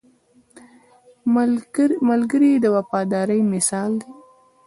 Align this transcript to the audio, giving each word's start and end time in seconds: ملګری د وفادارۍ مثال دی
ملګری 2.09 2.51
د 2.63 2.65
وفادارۍ 2.75 3.41
مثال 3.53 3.91
دی 4.01 4.11